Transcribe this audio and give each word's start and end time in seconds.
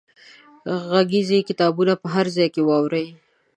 غږیز 0.89 1.29
کتابونه 1.49 1.93
په 2.01 2.07
هر 2.13 2.25
ځای 2.35 2.47
کې 2.53 2.61
واورو. 2.63 3.03